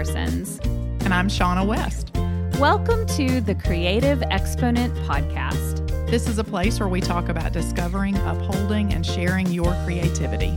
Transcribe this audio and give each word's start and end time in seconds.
Parsons. 0.00 0.58
And 1.04 1.12
I'm 1.12 1.28
Shaunna 1.28 1.66
West. 1.66 2.10
Welcome 2.58 3.04
to 3.18 3.42
the 3.42 3.54
Creative 3.54 4.22
Exponent 4.30 4.94
Podcast. 5.06 5.86
This 6.08 6.26
is 6.26 6.38
a 6.38 6.44
place 6.44 6.80
where 6.80 6.88
we 6.88 7.02
talk 7.02 7.28
about 7.28 7.52
discovering, 7.52 8.16
upholding, 8.16 8.94
and 8.94 9.04
sharing 9.04 9.46
your 9.48 9.74
creativity. 9.84 10.56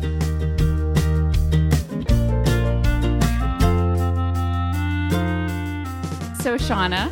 So, 6.41 6.55
Shaunna, 6.57 7.12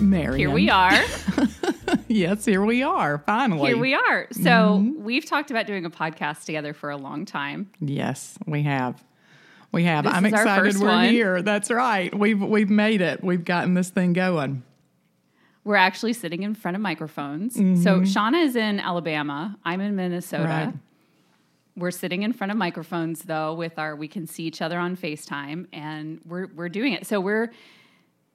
Marian. 0.00 0.38
here 0.38 0.50
we 0.50 0.70
are. 0.70 1.02
yes, 2.06 2.44
here 2.44 2.64
we 2.64 2.84
are. 2.84 3.18
Finally. 3.26 3.70
Here 3.70 3.76
we 3.76 3.92
are. 3.92 4.28
So, 4.30 4.40
mm-hmm. 4.40 5.02
we've 5.02 5.26
talked 5.26 5.50
about 5.50 5.66
doing 5.66 5.84
a 5.84 5.90
podcast 5.90 6.44
together 6.44 6.72
for 6.72 6.90
a 6.90 6.96
long 6.96 7.24
time. 7.24 7.72
Yes, 7.80 8.38
we 8.46 8.62
have. 8.62 9.02
We 9.76 9.84
have. 9.84 10.04
This 10.04 10.14
I'm 10.14 10.24
excited 10.24 10.78
we're 10.78 10.88
one. 10.88 11.10
here. 11.10 11.42
That's 11.42 11.70
right. 11.70 12.12
We've 12.18 12.40
we've 12.40 12.70
made 12.70 13.02
it. 13.02 13.22
We've 13.22 13.44
gotten 13.44 13.74
this 13.74 13.90
thing 13.90 14.14
going. 14.14 14.62
We're 15.64 15.76
actually 15.76 16.14
sitting 16.14 16.44
in 16.44 16.54
front 16.54 16.76
of 16.76 16.80
microphones. 16.80 17.58
Mm-hmm. 17.58 17.82
So 17.82 18.00
Shauna 18.00 18.42
is 18.42 18.56
in 18.56 18.80
Alabama. 18.80 19.58
I'm 19.66 19.82
in 19.82 19.94
Minnesota. 19.94 20.44
Right. 20.44 20.74
We're 21.76 21.90
sitting 21.90 22.22
in 22.22 22.32
front 22.32 22.52
of 22.52 22.56
microphones 22.56 23.24
though 23.24 23.52
with 23.52 23.78
our 23.78 23.94
we 23.94 24.08
can 24.08 24.26
see 24.26 24.44
each 24.44 24.62
other 24.62 24.78
on 24.78 24.96
FaceTime 24.96 25.66
and 25.74 26.22
we're 26.24 26.46
we're 26.54 26.70
doing 26.70 26.94
it. 26.94 27.06
So 27.06 27.20
we're 27.20 27.52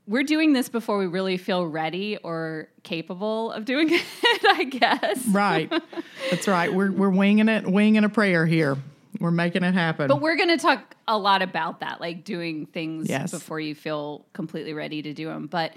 we're 0.05 0.21
doing 0.21 0.54
this 0.54 0.70
before 0.70 0.99
we 0.99 1.08
really 1.08 1.38
feel 1.38 1.66
ready 1.66 2.18
or 2.18 2.68
capable 2.84 3.52
of 3.52 3.66
doing 3.66 3.88
it, 3.91 4.46
I 4.48 4.66
guess. 4.66 5.26
Right. 5.26 5.73
That's 6.30 6.48
right. 6.48 6.71
We're 6.71 6.91
we're 6.91 7.10
winging 7.10 7.49
it, 7.49 7.66
winging 7.66 8.04
a 8.04 8.10
prayer 8.10 8.46
here. 8.46 8.77
We're 9.21 9.31
making 9.31 9.63
it 9.63 9.73
happen. 9.73 10.07
But 10.07 10.20
we're 10.20 10.35
going 10.35 10.49
to 10.49 10.57
talk 10.57 10.95
a 11.07 11.17
lot 11.17 11.41
about 11.41 11.79
that, 11.81 12.02
like 12.02 12.23
doing 12.23 12.66
things 12.66 13.07
yes. 13.07 13.31
before 13.31 13.59
you 13.59 13.75
feel 13.75 14.26
completely 14.34 14.73
ready 14.73 15.01
to 15.04 15.13
do 15.13 15.27
them. 15.27 15.46
But 15.46 15.73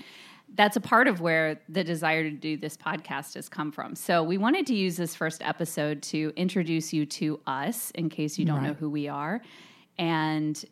that's 0.55 0.77
a 0.77 0.81
part 0.81 1.09
of 1.09 1.21
where 1.21 1.61
the 1.69 1.85
desire 1.85 2.23
to 2.23 2.31
do 2.31 2.57
this 2.57 2.77
podcast 2.77 3.35
has 3.35 3.49
come 3.49 3.71
from. 3.71 3.95
So 3.97 4.23
we 4.23 4.39
wanted 4.39 4.67
to 4.69 4.75
use 4.75 4.97
this 4.97 5.15
first 5.15 5.43
episode 5.43 6.03
to 6.05 6.33
introduce 6.37 6.93
you 6.93 7.05
to 7.07 7.41
us 7.47 7.91
in 7.93 8.09
case 8.09 8.39
you 8.39 8.47
don't 8.47 8.59
right. 8.59 8.69
know 8.69 8.75
who 8.75 8.89
we 8.89 9.09
are 9.09 9.43
and 9.99 10.65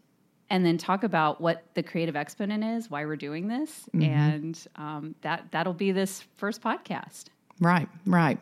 and 0.50 0.66
then 0.66 0.76
talk 0.76 1.02
about 1.02 1.40
what 1.40 1.64
the 1.72 1.82
creative 1.82 2.14
exponent 2.14 2.62
is, 2.62 2.90
why 2.90 3.06
we're 3.06 3.16
doing 3.16 3.48
this, 3.48 3.88
mm-hmm. 3.94 4.02
and 4.02 4.66
um, 4.76 5.14
that 5.22 5.46
that'll 5.50 5.72
be 5.72 5.92
this 5.92 6.22
first 6.36 6.60
podcast. 6.60 7.26
Right, 7.58 7.88
right. 8.06 8.38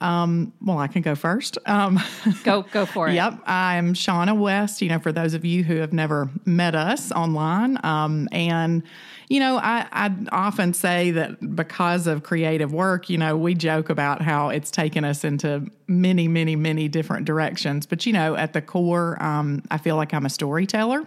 Um, 0.00 0.52
well, 0.60 0.78
I 0.78 0.88
can 0.88 1.02
go 1.02 1.14
first. 1.14 1.56
Um, 1.66 1.98
go, 2.42 2.62
go 2.62 2.84
for 2.84 3.08
it. 3.10 3.14
Yep, 3.14 3.40
I'm 3.46 3.94
Shaunna 3.94 4.38
West. 4.38 4.82
You 4.82 4.88
know, 4.88 4.98
for 4.98 5.12
those 5.12 5.34
of 5.34 5.44
you 5.44 5.64
who 5.64 5.76
have 5.76 5.92
never 5.92 6.28
met 6.44 6.74
us 6.74 7.10
online, 7.12 7.78
um, 7.84 8.28
and 8.32 8.82
you 9.28 9.40
know, 9.40 9.56
I, 9.56 9.86
I 9.90 10.14
often 10.32 10.74
say 10.74 11.10
that 11.12 11.56
because 11.56 12.06
of 12.06 12.22
creative 12.22 12.72
work, 12.72 13.08
you 13.08 13.16
know, 13.16 13.36
we 13.36 13.54
joke 13.54 13.88
about 13.88 14.20
how 14.20 14.50
it's 14.50 14.70
taken 14.70 15.04
us 15.04 15.24
into 15.24 15.66
many, 15.86 16.28
many, 16.28 16.56
many 16.56 16.88
different 16.88 17.24
directions. 17.24 17.86
But 17.86 18.04
you 18.04 18.12
know, 18.12 18.34
at 18.34 18.52
the 18.52 18.60
core, 18.60 19.22
um, 19.22 19.62
I 19.70 19.78
feel 19.78 19.96
like 19.96 20.12
I'm 20.12 20.26
a 20.26 20.30
storyteller. 20.30 21.06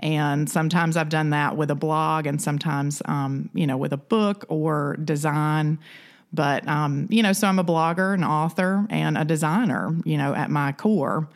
And 0.00 0.50
sometimes 0.50 0.96
I've 0.96 1.08
done 1.08 1.30
that 1.30 1.56
with 1.56 1.70
a 1.70 1.76
blog, 1.76 2.26
and 2.26 2.42
sometimes, 2.42 3.00
um, 3.04 3.48
you 3.54 3.66
know, 3.66 3.76
with 3.76 3.92
a 3.92 3.96
book 3.96 4.44
or 4.48 4.96
design. 5.04 5.78
But, 6.34 6.66
um, 6.66 7.06
you 7.10 7.22
know, 7.22 7.32
so 7.32 7.46
I'm 7.46 7.58
a 7.58 7.64
blogger, 7.64 8.12
an 8.12 8.24
author, 8.24 8.86
and 8.90 9.16
a 9.16 9.24
designer, 9.24 9.94
you 10.04 10.18
know, 10.18 10.34
at 10.34 10.50
my 10.50 10.72
core. 10.72 11.28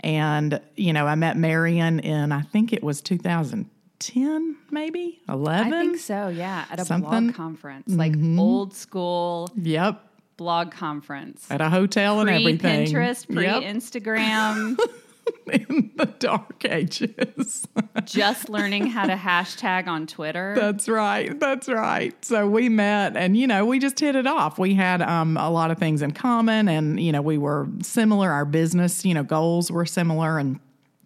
And, 0.00 0.60
you 0.76 0.92
know, 0.92 1.06
I 1.06 1.16
met 1.16 1.36
Marian 1.36 1.98
in, 1.98 2.30
I 2.30 2.42
think 2.42 2.72
it 2.72 2.82
was 2.82 3.00
2010, 3.00 4.56
maybe 4.70 5.20
11. 5.28 5.72
I 5.72 5.80
think 5.80 5.98
so, 5.98 6.28
yeah, 6.28 6.66
at 6.70 6.78
a 6.78 6.84
Something. 6.84 7.28
blog 7.28 7.34
conference, 7.34 7.88
like 7.88 8.12
mm-hmm. 8.12 8.38
old 8.38 8.74
school. 8.74 9.50
Yep. 9.56 10.00
Blog 10.36 10.72
conference 10.72 11.48
at 11.48 11.60
a 11.60 11.70
hotel 11.70 12.20
and 12.20 12.28
everything. 12.28 12.86
Pinterest, 12.86 13.32
pre 13.32 13.46
Instagram. 13.46 14.76
In 15.52 15.92
the 15.96 16.06
dark 16.06 16.64
ages. 16.64 17.66
Just 18.04 18.48
learning 18.48 18.86
how 18.86 19.06
to 19.06 19.14
hashtag 19.16 19.86
on 19.86 20.06
Twitter. 20.06 20.54
That's 20.56 20.88
right. 20.88 21.38
That's 21.38 21.68
right. 21.68 22.24
So 22.24 22.48
we 22.48 22.68
met 22.68 23.16
and, 23.16 23.36
you 23.36 23.46
know, 23.46 23.64
we 23.66 23.78
just 23.78 24.00
hit 24.00 24.16
it 24.16 24.26
off. 24.26 24.58
We 24.58 24.74
had 24.74 25.02
um, 25.02 25.36
a 25.36 25.50
lot 25.50 25.70
of 25.70 25.78
things 25.78 26.02
in 26.02 26.12
common 26.12 26.68
and, 26.68 26.98
you 27.00 27.12
know, 27.12 27.22
we 27.22 27.38
were 27.38 27.68
similar. 27.82 28.30
Our 28.30 28.44
business, 28.44 29.04
you 29.04 29.14
know, 29.14 29.22
goals 29.22 29.70
were 29.70 29.86
similar 29.86 30.38
and 30.38 30.60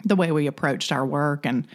the 0.05 0.17
way 0.17 0.33
we 0.33 0.47
approached 0.47 0.93
our 0.93 1.05
work. 1.05 1.45
And, 1.45 1.67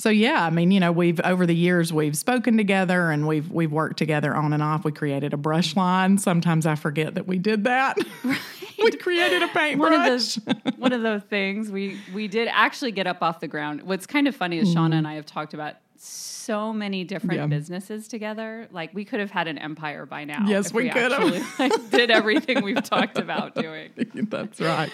so 0.00 0.08
yeah, 0.08 0.46
I 0.46 0.48
mean, 0.48 0.70
you 0.70 0.80
know, 0.80 0.92
we've 0.92 1.20
over 1.20 1.44
the 1.44 1.54
years 1.54 1.92
we've 1.92 2.16
spoken 2.16 2.56
together 2.56 3.10
and 3.10 3.26
we've 3.26 3.50
we've 3.50 3.70
worked 3.70 3.98
together 3.98 4.34
on 4.34 4.54
and 4.54 4.62
off. 4.62 4.82
We 4.82 4.92
created 4.92 5.34
a 5.34 5.36
brush 5.36 5.76
line. 5.76 6.16
Sometimes 6.16 6.64
I 6.64 6.74
forget 6.74 7.16
that 7.16 7.26
we 7.26 7.38
did 7.38 7.64
that. 7.64 7.98
We 8.84 8.92
created 8.92 9.42
a 9.42 9.48
paintbrush. 9.48 9.90
One 9.90 10.00
of 10.00 10.06
those 10.06 10.38
one 10.76 10.92
of 10.92 11.02
those 11.02 11.22
things 11.22 11.70
we 11.70 11.98
we 12.14 12.28
did 12.28 12.48
actually 12.48 12.92
get 12.92 13.06
up 13.06 13.22
off 13.22 13.40
the 13.40 13.48
ground. 13.48 13.82
What's 13.82 14.06
kind 14.06 14.26
of 14.26 14.34
funny 14.34 14.58
is 14.58 14.68
mm. 14.68 14.74
Shaunna 14.74 14.94
and 14.94 15.08
I 15.08 15.14
have 15.14 15.26
talked 15.26 15.54
about 15.54 15.76
so 15.96 16.72
many 16.72 17.04
different 17.04 17.40
yeah. 17.40 17.46
businesses 17.46 18.08
together. 18.08 18.68
Like 18.70 18.94
we 18.94 19.04
could 19.04 19.20
have 19.20 19.30
had 19.30 19.48
an 19.48 19.58
empire 19.58 20.06
by 20.06 20.24
now. 20.24 20.44
Yes, 20.46 20.72
we, 20.72 20.84
we, 20.84 20.90
could 20.90 21.12
have. 21.12 21.46
Like, 21.58 21.90
did 21.90 22.10
everything 22.10 22.62
we've 22.62 22.82
talked 22.82 23.18
about 23.18 23.54
doing. 23.54 23.90
That's 24.14 24.60
right 24.60 24.90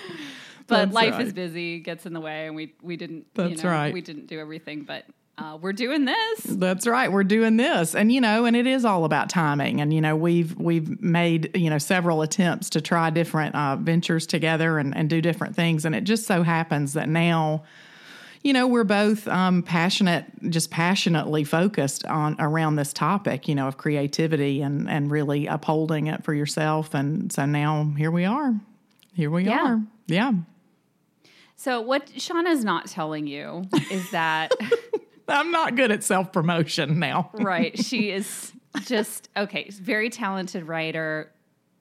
but 0.66 0.76
That's 0.86 0.94
life 0.94 1.12
right. 1.12 1.26
is 1.26 1.32
busy, 1.32 1.78
gets 1.78 2.06
in 2.06 2.12
the 2.12 2.20
way, 2.20 2.46
and 2.46 2.56
we 2.56 2.74
we 2.82 2.96
didn't. 2.96 3.26
That's 3.34 3.50
you 3.50 3.62
know, 3.62 3.70
right. 3.70 3.92
We 3.92 4.00
didn't 4.00 4.26
do 4.26 4.40
everything, 4.40 4.82
but 4.82 5.04
uh, 5.38 5.58
we're 5.60 5.72
doing 5.72 6.06
this. 6.06 6.40
That's 6.44 6.86
right. 6.86 7.12
We're 7.12 7.24
doing 7.24 7.58
this, 7.58 7.94
and 7.94 8.10
you 8.10 8.22
know, 8.22 8.46
and 8.46 8.56
it 8.56 8.66
is 8.66 8.86
all 8.86 9.04
about 9.04 9.28
timing. 9.28 9.82
And 9.82 9.92
you 9.92 10.00
know, 10.00 10.16
we've 10.16 10.56
we've 10.56 11.00
made 11.02 11.54
you 11.54 11.68
know 11.68 11.78
several 11.78 12.22
attempts 12.22 12.70
to 12.70 12.80
try 12.80 13.10
different 13.10 13.54
uh, 13.54 13.76
ventures 13.76 14.26
together 14.26 14.78
and, 14.78 14.96
and 14.96 15.10
do 15.10 15.20
different 15.20 15.54
things, 15.54 15.84
and 15.84 15.94
it 15.94 16.04
just 16.04 16.26
so 16.26 16.42
happens 16.42 16.94
that 16.94 17.08
now. 17.08 17.64
You 18.42 18.52
know, 18.52 18.68
we're 18.68 18.84
both 18.84 19.26
um, 19.26 19.64
passionate, 19.64 20.24
just 20.50 20.70
passionately 20.70 21.42
focused 21.42 22.06
on 22.06 22.36
around 22.38 22.76
this 22.76 22.92
topic, 22.92 23.48
you 23.48 23.56
know, 23.56 23.66
of 23.66 23.76
creativity 23.76 24.62
and 24.62 24.88
and 24.88 25.10
really 25.10 25.48
upholding 25.48 26.06
it 26.06 26.22
for 26.22 26.32
yourself. 26.32 26.94
And 26.94 27.32
so 27.32 27.44
now 27.44 27.92
here 27.96 28.12
we 28.12 28.24
are. 28.24 28.54
Here 29.14 29.30
we 29.30 29.46
yeah. 29.46 29.66
are. 29.66 29.82
Yeah. 30.06 30.32
So 31.56 31.80
what 31.80 32.08
Shaunna's 32.20 32.64
not 32.64 32.86
telling 32.86 33.26
you 33.26 33.64
is 33.90 34.10
that 34.10 34.52
I'm 35.28 35.50
not 35.50 35.76
good 35.76 35.90
at 35.90 36.04
self 36.04 36.32
promotion 36.32 36.98
now. 36.98 37.30
right. 37.34 37.76
She 37.86 38.10
is 38.10 38.52
just 38.84 39.28
okay. 39.36 39.70
Very 39.70 40.10
talented 40.10 40.66
writer, 40.66 41.32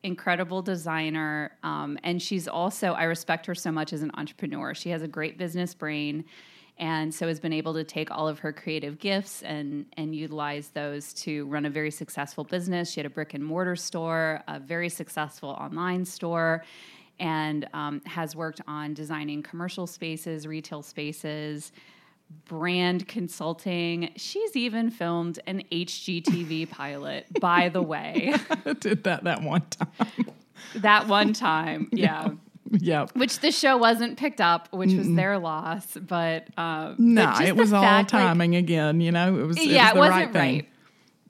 incredible 0.03 0.61
designer, 0.61 1.57
um, 1.63 1.97
and 2.03 2.22
she's 2.22 2.47
also 2.47 2.94
I 2.94 3.03
respect 3.03 3.45
her 3.47 3.55
so 3.55 3.72
much 3.72 3.94
as 3.94 4.01
an 4.01 4.11
entrepreneur. 4.16 4.73
She 4.73 4.89
has 4.89 5.01
a 5.01 5.07
great 5.07 5.38
business 5.38 5.73
brain. 5.73 6.25
And 6.78 7.16
so 7.16 7.29
has 7.29 7.39
been 7.39 7.53
able 7.53 7.73
to 7.75 7.85
take 7.85 8.11
all 8.11 8.28
of 8.28 8.39
her 8.39 8.51
creative 8.51 9.00
gifts 9.00 9.41
and 9.44 9.85
and 9.95 10.13
utilize 10.13 10.69
those 10.69 11.13
to 11.13 11.45
run 11.45 11.66
a 11.66 11.69
very 11.69 11.89
successful 11.89 12.44
business. 12.44 12.91
She 12.91 13.00
had 13.00 13.05
a 13.05 13.09
brick 13.09 13.34
and 13.34 13.44
mortar 13.44 13.78
store, 13.78 14.44
a 14.50 14.59
very 14.59 14.89
successful 14.89 15.51
online 15.51 16.03
store, 16.03 16.66
and 17.17 17.67
um, 17.73 18.01
has 18.05 18.35
worked 18.35 18.59
on 18.67 18.94
designing 18.94 19.41
commercial 19.41 19.88
spaces, 19.88 20.45
retail 20.45 20.81
spaces, 20.81 21.72
brand 22.45 23.07
consulting. 23.07 24.11
She's 24.15 24.55
even 24.55 24.89
filmed 24.89 25.39
an 25.47 25.63
HGTV 25.71 26.69
pilot, 26.71 27.27
by 27.39 27.69
the 27.69 27.81
way. 27.81 28.35
Did 28.79 29.03
that 29.03 29.23
that 29.23 29.41
one 29.41 29.63
time. 29.69 30.09
That 30.75 31.07
one 31.07 31.33
time, 31.33 31.89
yeah. 31.93 32.29
Yeah. 32.71 33.05
Which 33.13 33.39
the 33.39 33.51
show 33.51 33.77
wasn't 33.77 34.17
picked 34.17 34.41
up, 34.41 34.67
which 34.73 34.91
was 34.93 35.13
their 35.13 35.37
loss. 35.37 35.85
But 35.95 36.47
um, 36.57 36.95
no, 36.97 37.25
nah, 37.25 37.41
it 37.41 37.55
was 37.55 37.72
all 37.72 37.83
fact, 37.83 38.09
timing 38.09 38.53
like, 38.53 38.63
again. 38.63 39.01
You 39.01 39.11
know, 39.11 39.37
it 39.37 39.45
was. 39.45 39.57
It 39.57 39.67
yeah, 39.67 39.93
was 39.93 39.95
it 39.95 39.99
wasn't 39.99 40.35
right. 40.35 40.63
Thing 40.63 40.67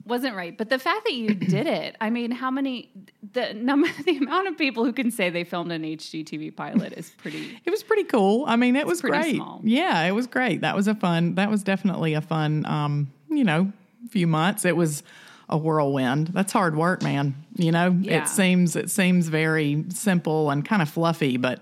wasn't 0.06 0.36
right. 0.36 0.56
But 0.56 0.68
the 0.68 0.78
fact 0.78 1.04
that 1.04 1.14
you 1.14 1.34
did 1.34 1.66
it, 1.66 1.96
I 2.00 2.10
mean, 2.10 2.30
how 2.30 2.50
many 2.50 2.90
the 3.32 3.54
number 3.54 3.88
the 4.04 4.16
amount 4.16 4.48
of 4.48 4.56
people 4.56 4.84
who 4.84 4.92
can 4.92 5.10
say 5.10 5.30
they 5.30 5.44
filmed 5.44 5.72
an 5.72 5.82
HGTV 5.82 6.54
pilot 6.56 6.92
is 6.94 7.10
pretty 7.10 7.60
It 7.64 7.70
was 7.70 7.82
pretty 7.82 8.04
cool. 8.04 8.44
I 8.46 8.56
mean, 8.56 8.76
it 8.76 8.86
was 8.86 9.00
great. 9.00 9.36
Small. 9.36 9.60
Yeah, 9.64 10.02
it 10.02 10.12
was 10.12 10.26
great. 10.26 10.60
That 10.62 10.76
was 10.76 10.88
a 10.88 10.94
fun 10.94 11.34
that 11.34 11.50
was 11.50 11.62
definitely 11.62 12.14
a 12.14 12.20
fun 12.20 12.64
um, 12.66 13.12
you 13.30 13.44
know, 13.44 13.72
few 14.10 14.26
months. 14.26 14.64
It 14.64 14.76
was 14.76 15.02
a 15.48 15.56
whirlwind. 15.56 16.28
That's 16.28 16.52
hard 16.52 16.76
work, 16.76 17.02
man. 17.02 17.34
You 17.54 17.72
know, 17.72 17.96
yeah. 18.00 18.22
it 18.22 18.28
seems 18.28 18.76
it 18.76 18.90
seems 18.90 19.28
very 19.28 19.84
simple 19.90 20.50
and 20.50 20.64
kind 20.64 20.82
of 20.82 20.88
fluffy, 20.88 21.36
but 21.36 21.60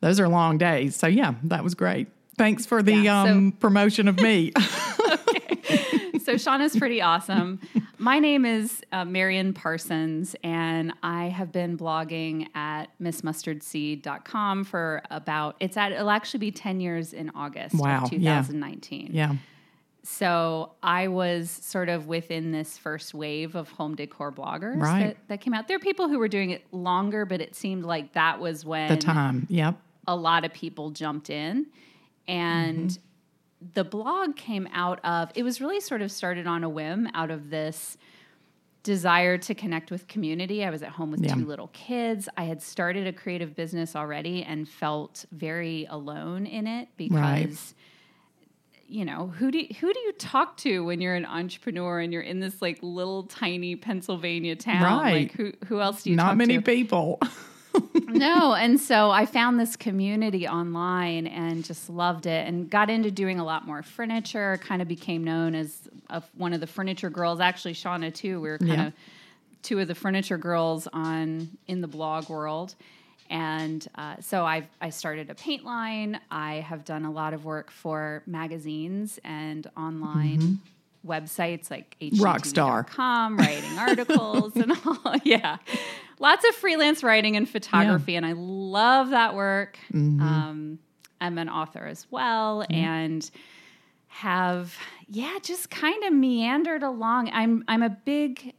those 0.00 0.20
are 0.20 0.28
long 0.28 0.58
days. 0.58 0.96
So 0.96 1.06
yeah, 1.06 1.34
that 1.44 1.64
was 1.64 1.74
great. 1.74 2.08
Thanks 2.36 2.66
for 2.66 2.82
the 2.82 2.94
yeah, 2.94 3.22
um, 3.22 3.52
promotion 3.52 4.08
of 4.08 4.20
me. 4.20 4.52
so 6.24 6.34
Shaunna's 6.34 6.76
pretty 6.76 7.00
awesome. 7.02 7.60
My 7.98 8.18
name 8.18 8.44
is 8.44 8.80
uh, 8.92 9.04
Marian 9.04 9.52
Parsons, 9.54 10.34
and 10.42 10.92
I 11.02 11.26
have 11.26 11.52
been 11.52 11.76
blogging 11.76 12.48
at 12.54 12.86
missmustardseed.com 13.00 14.64
for 14.64 15.02
about, 15.10 15.56
it's 15.60 15.76
at, 15.76 15.92
it'll 15.92 16.10
actually 16.10 16.40
be 16.40 16.50
10 16.50 16.80
years 16.80 17.12
in 17.12 17.30
August 17.34 17.74
wow. 17.76 18.04
of 18.04 18.10
2019. 18.10 19.10
Yeah. 19.12 19.32
yeah. 19.32 19.36
so 20.02 20.72
I 20.82 21.08
was 21.08 21.50
sort 21.50 21.88
of 21.88 22.06
within 22.06 22.52
this 22.52 22.76
first 22.78 23.14
wave 23.14 23.54
of 23.54 23.68
home 23.70 23.94
decor 23.94 24.32
bloggers 24.32 24.80
Right. 24.80 25.06
that, 25.08 25.16
that 25.28 25.40
came 25.40 25.54
out. 25.54 25.68
There 25.68 25.76
are 25.76 25.80
people 25.80 26.08
who 26.08 26.18
were 26.18 26.28
doing 26.28 26.50
it 26.50 26.64
longer, 26.72 27.24
but 27.24 27.40
it 27.40 27.54
seemed 27.54 27.84
like 27.84 28.12
that 28.14 28.40
was 28.40 28.64
when 28.64 28.88
The 28.88 28.96
time. 28.96 29.46
Yep. 29.48 29.76
a 30.06 30.16
lot 30.16 30.44
of 30.44 30.52
people 30.52 30.90
jumped 30.90 31.30
in. 31.30 31.66
And 32.26 32.90
Mm-hmm. 32.90 33.00
The 33.72 33.84
blog 33.84 34.36
came 34.36 34.68
out 34.72 35.02
of 35.04 35.30
it 35.34 35.42
was 35.42 35.60
really 35.60 35.80
sort 35.80 36.02
of 36.02 36.12
started 36.12 36.46
on 36.46 36.62
a 36.64 36.68
whim 36.68 37.08
out 37.14 37.30
of 37.30 37.48
this 37.50 37.96
desire 38.82 39.38
to 39.38 39.54
connect 39.54 39.90
with 39.90 40.06
community. 40.08 40.62
I 40.62 40.68
was 40.70 40.82
at 40.82 40.90
home 40.90 41.10
with 41.10 41.24
Yeah. 41.24 41.34
two 41.34 41.46
little 41.46 41.68
kids. 41.72 42.28
I 42.36 42.44
had 42.44 42.60
started 42.62 43.06
a 43.06 43.12
creative 43.14 43.56
business 43.56 43.96
already 43.96 44.42
and 44.42 44.68
felt 44.68 45.24
very 45.32 45.86
alone 45.88 46.44
in 46.44 46.66
it 46.66 46.88
because 46.98 47.12
Right. 47.16 47.74
you 48.86 49.06
know, 49.06 49.28
who 49.38 49.50
do 49.50 49.58
you, 49.60 49.68
who 49.80 49.90
do 49.90 49.98
you 50.00 50.12
talk 50.12 50.58
to 50.58 50.84
when 50.84 51.00
you're 51.00 51.14
an 51.14 51.24
entrepreneur 51.24 52.00
and 52.00 52.12
you're 52.12 52.20
in 52.20 52.40
this 52.40 52.60
like 52.60 52.78
little 52.82 53.22
tiny 53.22 53.74
Pennsylvania 53.76 54.54
town? 54.56 54.82
Right. 54.82 55.12
Like 55.22 55.32
who 55.32 55.52
who 55.66 55.80
else 55.80 56.02
do 56.02 56.10
you 56.10 56.16
Not 56.16 56.36
many 56.36 56.56
to? 56.56 56.62
people. 56.62 57.18
no 58.08 58.54
and 58.54 58.80
so 58.80 59.10
i 59.10 59.24
found 59.26 59.58
this 59.58 59.76
community 59.76 60.46
online 60.46 61.26
and 61.26 61.64
just 61.64 61.88
loved 61.90 62.26
it 62.26 62.46
and 62.46 62.68
got 62.70 62.88
into 62.90 63.10
doing 63.10 63.38
a 63.38 63.44
lot 63.44 63.66
more 63.66 63.82
furniture 63.82 64.58
kind 64.62 64.80
of 64.82 64.88
became 64.88 65.22
known 65.24 65.54
as 65.54 65.88
a, 66.10 66.22
one 66.36 66.52
of 66.52 66.60
the 66.60 66.66
furniture 66.66 67.08
girls. 67.10 67.40
Actually 67.40 67.72
shaunna 67.74 68.10
too 68.12 68.40
we 68.40 68.48
were 68.48 68.58
kind 68.58 68.70
Yeah. 68.72 68.86
of 68.88 68.92
two 69.62 69.78
of 69.80 69.88
the 69.88 69.94
furniture 69.94 70.36
girls 70.36 70.86
on 70.92 71.48
in 71.66 71.80
the 71.80 71.88
blog 71.88 72.28
world. 72.28 72.74
And 73.30 73.86
uh, 73.94 74.16
so 74.20 74.44
I, 74.44 74.68
I 74.82 74.90
started 74.90 75.30
a 75.30 75.34
paint 75.34 75.64
line. 75.64 76.20
I 76.30 76.56
have 76.56 76.84
done 76.84 77.06
a 77.06 77.10
lot 77.10 77.32
of 77.32 77.46
work 77.46 77.70
for 77.70 78.22
magazines 78.26 79.18
and 79.24 79.66
online 79.76 80.60
websites 81.06 81.70
like 81.70 81.96
hgtv.com 82.02 83.36
writing 83.38 83.78
articles 83.78 84.54
and 84.56 84.72
all. 84.84 85.14
Yeah 85.24 85.56
lots 86.18 86.44
of 86.48 86.54
freelance 86.54 87.02
writing 87.02 87.36
and 87.36 87.48
photography 87.48 88.16
and 88.16 88.24
i 88.26 88.32
love 88.32 89.10
that 89.10 89.34
work. 89.34 89.78
Um, 90.20 90.78
i'm 91.20 91.38
an 91.38 91.48
author 91.48 91.86
as 91.86 92.06
well 92.10 92.64
and 92.70 93.30
have 94.14 94.76
yeah 95.08 95.36
just 95.42 95.70
kind 95.70 96.04
of 96.04 96.12
meandered 96.12 96.84
along. 96.84 97.30
I'm 97.32 97.64
i'm 97.66 97.82
a 97.82 97.90
big 97.90 98.54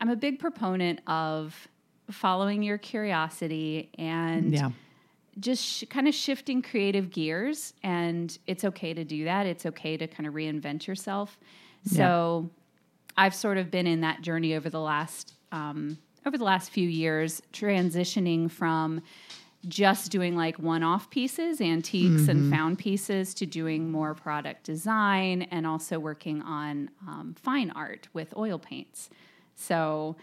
i'm 0.00 0.10
a 0.10 0.16
big 0.16 0.40
proponent 0.40 1.00
of 1.06 1.68
following 2.10 2.64
your 2.64 2.78
curiosity 2.78 3.90
and 3.96 4.52
yeah. 4.52 4.70
just 5.38 5.64
sh- 5.64 5.84
kind 5.88 6.08
of 6.08 6.14
shifting 6.14 6.62
creative 6.62 7.10
gears 7.10 7.74
and 7.84 8.36
it's 8.48 8.64
okay 8.64 8.92
to 8.92 9.04
do 9.04 9.24
that. 9.24 9.46
It's 9.46 9.66
okay 9.66 9.96
to 9.96 10.08
kind 10.08 10.26
of 10.26 10.34
reinvent 10.34 10.88
yourself. 10.88 11.38
So 11.86 12.50
i've 13.16 13.36
sort 13.36 13.58
of 13.58 13.70
been 13.70 13.86
in 13.86 14.00
that 14.00 14.20
journey 14.20 14.56
over 14.56 14.68
the 14.68 14.80
last 14.80 15.34
um, 15.52 15.96
over 16.26 16.38
the 16.38 16.44
last 16.44 16.70
few 16.70 16.88
years 16.88 17.42
transitioning 17.52 18.50
from 18.50 19.02
just 19.68 20.10
doing 20.10 20.36
like 20.36 20.58
one-off 20.58 21.08
pieces 21.10 21.60
antiques 21.60 22.26
and 22.26 22.50
found 22.52 22.78
pieces 22.78 23.32
to 23.32 23.46
doing 23.46 23.90
more 23.92 24.12
product 24.12 24.64
design 24.64 25.42
and 25.42 25.66
also 25.66 26.00
working 26.00 26.42
on 26.42 26.90
um, 27.06 27.34
fine 27.40 27.70
art 27.70 28.08
with 28.12 28.36
oil 28.36 28.58
paints. 28.58 29.08
So 29.54 30.16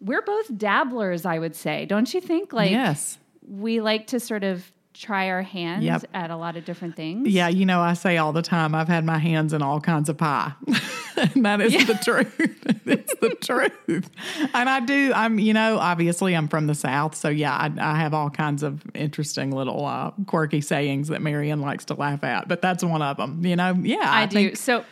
we're 0.00 0.22
both 0.22 0.56
dabblers 0.56 1.26
i 1.26 1.38
would 1.38 1.54
say 1.54 1.84
don't 1.84 2.12
you 2.14 2.20
think? 2.20 2.52
Like 2.52 2.70
yes. 2.70 3.18
we 3.46 3.80
like 3.80 4.06
to 4.08 4.20
sort 4.20 4.44
of 4.44 4.72
try 5.00 5.30
our 5.30 5.42
hands 5.42 5.82
Yep. 5.82 6.04
at 6.12 6.30
a 6.30 6.36
lot 6.36 6.56
of 6.56 6.64
different 6.66 6.94
things. 6.94 7.28
Yeah, 7.28 7.48
you 7.48 7.64
know, 7.64 7.80
I 7.80 7.94
say 7.94 8.18
all 8.18 8.32
the 8.32 8.42
time, 8.42 8.74
I've 8.74 8.88
had 8.88 9.04
my 9.04 9.18
hands 9.18 9.52
in 9.54 9.62
all 9.62 9.80
kinds 9.80 10.08
of 10.10 10.18
pie. 10.18 10.52
and 11.16 11.44
that 11.46 11.60
is 11.62 11.86
the 11.86 11.94
truth. 11.94 12.36
it's 12.86 13.14
the 13.14 13.30
truth. 13.40 14.10
And 14.52 14.68
I 14.68 14.80
do, 14.80 15.12
I'm, 15.14 15.38
you 15.38 15.54
know, 15.54 15.78
obviously 15.78 16.34
I'm 16.36 16.48
from 16.48 16.66
the 16.66 16.74
South. 16.74 17.14
So 17.14 17.30
yeah, 17.30 17.54
I, 17.54 17.70
I 17.80 17.96
have 17.96 18.12
all 18.12 18.28
kinds 18.28 18.62
of 18.62 18.82
interesting 18.94 19.52
little 19.52 19.86
uh, 19.86 20.10
quirky 20.26 20.60
sayings 20.60 21.08
that 21.08 21.22
Marian 21.22 21.62
likes 21.62 21.86
to 21.86 21.94
laugh 21.94 22.22
at, 22.22 22.46
but 22.46 22.60
that's 22.60 22.84
one 22.84 23.00
of 23.00 23.16
them, 23.16 23.44
you 23.44 23.56
know? 23.56 23.74
Yeah. 23.80 23.98
I, 24.04 24.26
do. 24.26 24.34
Think, 24.34 24.56
so 24.58 24.84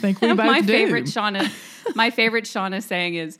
think 0.00 0.20
we 0.20 0.28
both 0.34 0.36
my 0.46 0.60
do. 0.60 0.66
favorite 0.66 1.04
Shaunna, 1.06 1.50
my 1.94 2.10
favorite 2.10 2.44
Shaunna 2.44 2.82
saying 2.82 3.14
is, 3.14 3.38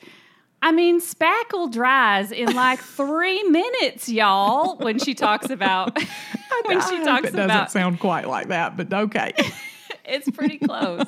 I 0.65 0.73
mean, 0.73 0.99
spackle 0.99 1.71
dries 1.71 2.33
in 2.33 2.55
like 2.55 2.79
three 2.97 3.43
minutes, 3.43 4.09
y'all. 4.09 4.79
When 4.79 4.99
she 4.99 5.13
talks 5.13 5.51
about, 5.51 5.95
when 6.65 6.81
she 6.89 7.05
talks 7.05 7.29
it 7.29 7.33
doesn't 7.33 7.39
about, 7.39 7.71
sound 7.71 8.01
quite 8.01 8.27
like 8.27 8.49
that, 8.49 8.75
but 8.75 8.91
okay. 8.91 9.35
it's 10.07 10.31
pretty 10.31 10.57
close. 10.57 11.05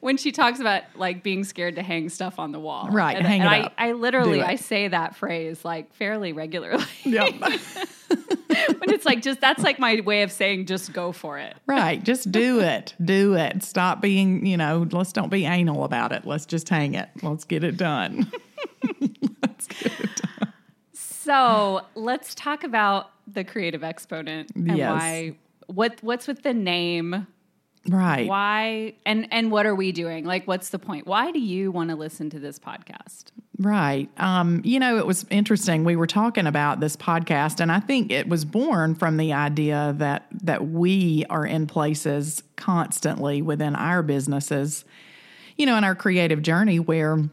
When 0.00 0.18
she 0.18 0.30
talks 0.30 0.60
about 0.60 0.82
like 0.94 1.22
being 1.22 1.42
scared 1.44 1.76
to 1.76 1.82
hang 1.82 2.10
stuff 2.10 2.38
on 2.38 2.52
the 2.52 2.60
wall, 2.60 2.90
Right, 2.90 3.16
And, 3.16 3.26
hang 3.26 3.40
and 3.40 3.48
it 3.50 3.52
I, 3.52 3.60
up. 3.62 3.72
I 3.78 3.92
literally, 3.92 4.40
it. 4.40 4.46
I 4.46 4.56
say 4.56 4.88
that 4.88 5.16
phrase 5.16 5.64
like 5.64 5.94
fairly 5.94 6.34
regularly. 6.34 6.84
yep. 7.02 7.32
but 8.10 8.90
it's 8.90 9.06
like 9.06 9.22
just 9.22 9.40
that's 9.40 9.62
like 9.62 9.78
my 9.78 10.00
way 10.00 10.20
of 10.20 10.30
saying 10.30 10.66
just 10.66 10.92
go 10.92 11.12
for 11.12 11.38
it. 11.38 11.56
Right. 11.66 12.02
Just 12.02 12.30
do 12.30 12.60
it. 12.60 12.94
Do 13.02 13.36
it. 13.36 13.62
Stop 13.62 14.02
being, 14.02 14.44
you 14.44 14.58
know, 14.58 14.86
let's 14.92 15.14
don't 15.14 15.30
be 15.30 15.46
anal 15.46 15.82
about 15.84 16.12
it. 16.12 16.26
Let's 16.26 16.44
just 16.44 16.68
hang 16.68 16.92
it. 16.92 17.08
Let's 17.22 17.44
get 17.44 17.64
it 17.64 17.78
done. 17.78 18.30
It 19.00 20.16
done. 20.16 20.52
So 20.92 21.82
let's 21.94 22.34
talk 22.34 22.64
about 22.64 23.10
the 23.26 23.44
creative 23.44 23.82
exponent 23.82 24.50
and 24.54 24.76
Yes. 24.76 24.90
why 24.90 25.32
what 25.66 25.98
what's 26.02 26.26
with 26.28 26.42
the 26.42 26.54
name 26.54 27.26
Right. 27.88 28.28
why 28.28 28.94
and 29.04 29.26
and 29.32 29.50
what 29.50 29.66
are 29.66 29.74
we 29.74 29.90
doing 29.92 30.24
like 30.24 30.46
what's 30.46 30.68
the 30.70 30.78
point 30.78 31.06
why 31.06 31.30
do 31.32 31.40
you 31.40 31.70
want 31.72 31.90
to 31.90 31.96
listen 31.96 32.30
to 32.30 32.38
this 32.38 32.58
podcast 32.58 33.26
Right. 33.58 34.10
Um, 34.18 34.60
you 34.64 34.78
know, 34.78 34.98
it 34.98 35.06
was 35.06 35.24
interesting. 35.30 35.84
We 35.84 35.96
were 35.96 36.06
talking 36.06 36.46
about 36.46 36.80
this 36.80 36.94
podcast, 36.94 37.58
and 37.58 37.72
I 37.72 37.80
think 37.80 38.12
it 38.12 38.28
was 38.28 38.44
born 38.44 38.94
from 38.94 39.16
the 39.16 39.32
idea 39.32 39.94
that 39.96 40.26
that 40.42 40.68
we 40.68 41.24
are 41.30 41.46
in 41.46 41.66
places 41.66 42.42
constantly 42.56 43.40
within 43.40 43.74
our 43.74 44.02
businesses, 44.02 44.84
you 45.56 45.64
know, 45.64 45.74
in 45.78 45.84
our 45.84 45.94
creative 45.94 46.42
journey 46.42 46.78
where 46.78 47.30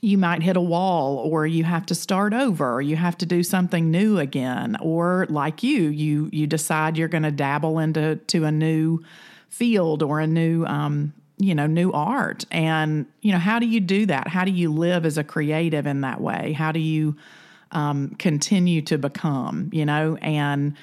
you 0.00 0.18
might 0.18 0.42
hit 0.42 0.56
a 0.56 0.60
wall 0.60 1.18
or 1.18 1.46
you 1.46 1.64
have 1.64 1.86
to 1.86 1.94
start 1.94 2.32
over 2.32 2.74
or 2.74 2.82
you 2.82 2.96
have 2.96 3.16
to 3.18 3.26
do 3.26 3.42
something 3.42 3.90
new 3.90 4.18
again 4.18 4.76
or 4.80 5.26
like 5.28 5.62
you 5.62 5.88
you 5.88 6.28
you 6.32 6.46
decide 6.46 6.96
you're 6.96 7.08
going 7.08 7.22
to 7.22 7.30
dabble 7.30 7.78
into 7.78 8.16
to 8.26 8.44
a 8.44 8.52
new 8.52 9.02
field 9.48 10.02
or 10.02 10.20
a 10.20 10.26
new 10.26 10.64
um, 10.66 11.12
you 11.38 11.54
know 11.54 11.66
new 11.66 11.90
art. 11.92 12.44
And 12.50 13.06
you 13.22 13.32
know 13.32 13.38
how 13.38 13.58
do 13.58 13.66
you 13.66 13.80
do 13.80 14.06
that? 14.06 14.28
How 14.28 14.44
do 14.44 14.50
you 14.50 14.72
live 14.72 15.04
as 15.04 15.18
a 15.18 15.24
creative 15.24 15.86
in 15.86 16.02
that 16.02 16.20
way? 16.20 16.52
How 16.52 16.72
do 16.72 16.80
you 16.80 17.16
um, 17.72 18.14
continue 18.18 18.82
to 18.82 18.98
become 18.98 19.70
you 19.72 19.84
know? 19.84 20.16
And 20.16 20.74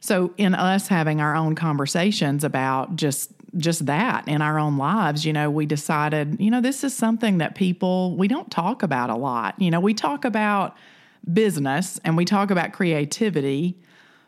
so 0.00 0.34
in 0.36 0.54
us 0.54 0.88
having 0.88 1.20
our 1.20 1.36
own 1.36 1.54
conversations 1.54 2.42
about 2.42 2.96
just 2.96 3.30
just 3.56 3.86
that 3.86 4.26
in 4.26 4.40
our 4.40 4.58
own 4.58 4.78
lives 4.78 5.24
you 5.24 5.32
know 5.32 5.50
we 5.50 5.66
decided 5.66 6.40
you 6.40 6.50
know 6.50 6.60
this 6.60 6.82
is 6.84 6.94
something 6.94 7.38
that 7.38 7.54
people 7.54 8.16
we 8.16 8.26
don't 8.26 8.50
talk 8.50 8.82
about 8.82 9.10
a 9.10 9.16
lot 9.16 9.54
you 9.60 9.70
know 9.70 9.80
we 9.80 9.92
talk 9.92 10.24
about 10.24 10.76
business 11.32 12.00
and 12.04 12.16
we 12.16 12.24
talk 12.24 12.50
about 12.50 12.72
creativity 12.72 13.76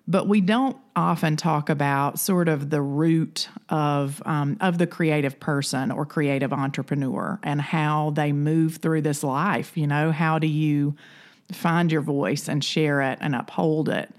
but 0.07 0.28
we 0.28 0.40
don't 0.40 0.76
often 0.97 1.37
talk 1.37 1.71
about 1.71 2.19
sort 2.19 2.49
of 2.49 2.71
the 2.71 2.83
root 2.83 3.49
of 3.71 4.23
um, 4.26 4.57
of 4.61 4.78
the 4.78 4.87
creative 4.87 5.40
person 5.40 5.90
or 5.90 6.04
creative 6.04 6.52
entrepreneur 6.52 7.38
and 7.43 7.61
how 7.61 8.11
they 8.11 8.33
move 8.33 8.76
through 8.76 9.00
this 9.00 9.25
life. 9.25 9.76
You 9.76 9.87
know, 9.87 10.12
how 10.12 10.38
do 10.38 10.47
you 10.47 10.95
find 11.52 11.90
your 11.90 12.02
voice 12.02 12.49
and 12.49 12.62
share 12.62 13.00
it 13.00 13.19
and 13.21 13.35
uphold 13.35 13.88
it? 13.88 14.14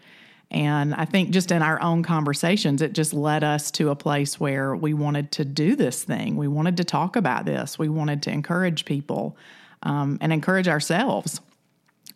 And 0.55 0.95
I 0.95 1.03
think 1.03 1.31
just 1.31 1.51
in 1.51 1.61
our 1.61 1.81
own 1.81 2.01
conversations, 2.01 2.81
it 2.81 2.93
just 2.93 3.13
led 3.13 3.43
us 3.43 3.69
to 3.71 3.89
a 3.89 3.95
place 3.95 4.39
where 4.39 4.73
we 4.73 4.93
wanted 4.93 5.33
to 5.33 5.43
do 5.43 5.75
this 5.75 6.05
thing. 6.05 6.37
We 6.37 6.47
wanted 6.47 6.77
to 6.77 6.85
talk 6.85 7.17
about 7.17 7.43
this. 7.43 7.77
We 7.77 7.89
wanted 7.89 8.23
to 8.23 8.31
encourage 8.31 8.85
people 8.85 9.35
um, 9.83 10.17
and 10.21 10.31
encourage 10.31 10.69
ourselves. 10.69 11.41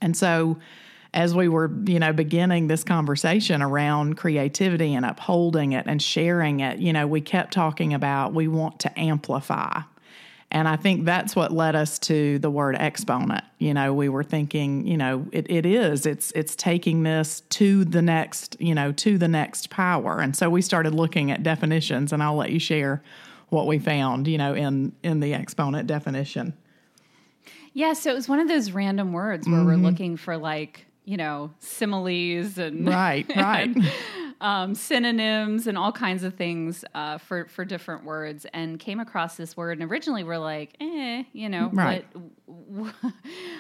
And 0.01 0.15
so, 0.15 0.57
as 1.13 1.35
we 1.35 1.49
were, 1.49 1.69
you 1.85 1.99
know, 1.99 2.13
beginning 2.13 2.67
this 2.67 2.85
conversation 2.85 3.61
around 3.61 4.15
creativity 4.15 4.93
and 4.93 5.05
upholding 5.05 5.73
it 5.73 5.85
and 5.85 6.01
sharing 6.01 6.61
it, 6.61 6.79
you 6.79 6.93
know, 6.93 7.07
we 7.07 7.19
kept 7.19 7.51
talking 7.51 7.93
about 7.93 8.33
we 8.33 8.47
want 8.47 8.79
to 8.79 8.99
amplify. 8.99 9.81
And 10.51 10.67
I 10.67 10.77
think 10.77 11.05
that's 11.05 11.35
what 11.35 11.51
led 11.51 11.75
us 11.75 11.99
to 11.99 12.39
the 12.39 12.49
word 12.49 12.75
exponent. 12.79 13.43
You 13.59 13.73
know, 13.73 13.93
we 13.93 14.09
were 14.09 14.23
thinking, 14.23 14.87
you 14.87 14.97
know, 14.97 15.27
it, 15.31 15.45
it 15.49 15.65
is, 15.65 16.07
it's 16.07 16.31
it's 16.31 16.55
taking 16.55 17.03
this 17.03 17.41
to 17.49 17.85
the 17.85 18.01
next, 18.01 18.57
you 18.59 18.73
know, 18.73 18.91
to 18.93 19.19
the 19.19 19.27
next 19.27 19.69
power. 19.69 20.19
And 20.19 20.35
so 20.35 20.49
we 20.49 20.63
started 20.63 20.95
looking 20.95 21.29
at 21.29 21.43
definitions 21.43 22.11
and 22.11 22.23
I'll 22.23 22.35
let 22.35 22.51
you 22.51 22.59
share 22.59 23.03
what 23.49 23.67
we 23.67 23.77
found, 23.77 24.27
you 24.27 24.39
know, 24.39 24.55
in 24.55 24.93
in 25.03 25.19
the 25.19 25.35
exponent 25.35 25.87
definition. 25.87 26.53
yeah 27.73 27.93
so 27.93 28.09
it 28.09 28.15
was 28.15 28.27
one 28.27 28.39
of 28.39 28.47
those 28.47 28.71
random 28.71 29.13
words 29.13 29.47
where 29.47 29.63
we're 29.63 29.73
mm-hmm. 29.73 29.85
looking 29.85 30.17
for 30.17 30.35
like 30.35 30.87
you 31.05 31.17
know 31.17 31.51
similes 31.59 32.57
and 32.57 32.87
Right, 32.87 33.25
right. 33.35 33.75
Um, 34.41 34.73
synonyms 34.73 35.67
and 35.67 35.77
all 35.77 35.91
kinds 35.91 36.23
of 36.23 36.33
things 36.35 36.85
uh, 36.95 37.17
for 37.17 37.45
for 37.47 37.65
different 37.65 38.05
words, 38.05 38.45
and 38.53 38.79
came 38.79 38.99
across 38.99 39.35
this 39.35 39.57
word. 39.57 39.79
And 39.81 39.91
originally, 39.91 40.23
we're 40.23 40.37
like, 40.37 40.75
eh, 40.79 41.23
you 41.33 41.49
know, 41.49 41.69
Right. 41.73 42.05
what, 42.45 42.95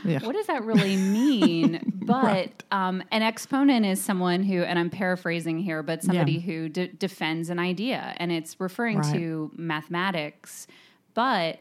Yeah. 0.05 0.19
what 0.25 0.33
does 0.35 0.47
that 0.47 0.63
really 0.63 0.95
mean? 0.95 1.81
but 2.05 2.23
Right. 2.23 2.63
um, 2.71 3.03
an 3.11 3.21
exponent 3.21 3.85
is 3.85 4.01
someone 4.01 4.43
who, 4.43 4.63
and 4.63 4.79
I'm 4.79 4.89
paraphrasing 4.89 5.59
here, 5.59 5.83
but 5.83 6.01
somebody 6.03 6.39
who 6.39 6.69
de- 6.69 6.87
defends 6.87 7.49
an 7.49 7.59
idea, 7.59 8.13
and 8.17 8.31
it's 8.31 8.59
referring 8.59 8.99
Right. 8.99 9.13
to 9.15 9.51
mathematics. 9.57 10.65
But 11.13 11.59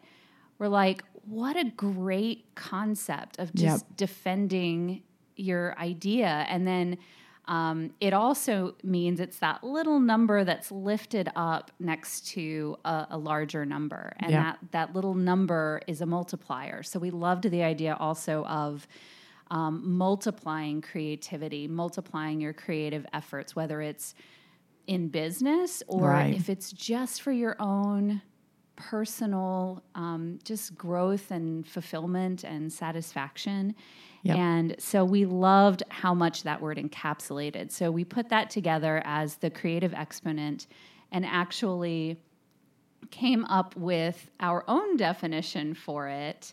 we're 0.58 0.68
like, 0.68 1.02
what 1.25 1.56
a 1.56 1.64
great 1.64 2.54
concept 2.54 3.38
of 3.38 3.52
just 3.54 3.84
Yep. 3.88 3.96
defending 3.96 5.02
your 5.37 5.76
idea, 5.78 6.46
and 6.48 6.66
then. 6.66 6.98
Um, 7.48 7.92
it 8.00 8.12
also 8.12 8.74
means 8.84 9.20
it's 9.20 9.38
that 9.38 9.64
little 9.64 10.00
number 10.00 10.44
that's 10.44 10.70
lifted 10.70 11.30
up 11.34 11.70
next 11.80 12.28
to 12.28 12.76
a, 12.84 13.06
a 13.12 13.18
larger 13.18 13.64
number, 13.64 14.12
and 14.20 14.30
Yeah. 14.30 14.42
that 14.42 14.58
that 14.72 14.94
little 14.94 15.14
number 15.14 15.80
is 15.86 16.00
a 16.02 16.06
multiplier. 16.06 16.82
So 16.82 16.98
we 17.00 17.10
loved 17.10 17.44
the 17.50 17.62
idea 17.62 17.96
also 17.98 18.44
of 18.44 18.86
um, 19.50 19.96
multiplying 19.96 20.82
creativity, 20.82 21.66
multiplying 21.66 22.38
your 22.40 22.52
creative 22.52 23.06
efforts, 23.14 23.56
whether 23.56 23.80
it's 23.80 24.14
in 24.86 25.08
business 25.08 25.82
or 25.88 26.10
Right. 26.10 26.34
if 26.34 26.50
it's 26.50 26.70
just 26.70 27.22
for 27.22 27.32
your 27.32 27.56
own 27.58 28.20
personal 28.76 29.82
um, 29.94 30.38
just 30.44 30.76
growth 30.76 31.30
and 31.30 31.66
fulfillment 31.66 32.44
and 32.44 32.72
satisfaction. 32.72 33.74
Yep. 34.22 34.37
And 34.37 34.76
so 34.78 35.04
we 35.04 35.25
loved 35.25 35.82
how 35.88 36.14
much 36.14 36.42
that 36.42 36.60
word 36.60 36.76
encapsulated. 36.76 37.70
So 37.70 37.90
we 37.90 38.04
put 38.04 38.28
that 38.30 38.50
together 38.50 39.00
as 39.04 39.37
the 39.37 39.50
creative 39.50 39.94
exponent 39.94 40.66
and 41.12 41.25
actually 41.25 42.20
came 43.10 43.44
up 43.46 43.76
with 43.76 44.30
our 44.40 44.64
own 44.68 44.96
definition 44.96 45.72
for 45.72 46.08
it 46.08 46.52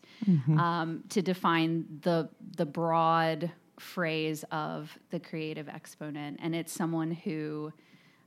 um, 0.58 1.04
to 1.10 1.22
define 1.22 1.86
the 2.02 2.30
the 2.56 2.66
broad 2.66 3.52
phrase 3.80 4.46
of 4.52 4.98
the 5.10 5.20
creative 5.20 5.68
exponent, 5.68 6.40
and 6.42 6.56
it's 6.56 6.72
someone 6.72 7.12
who 7.12 7.74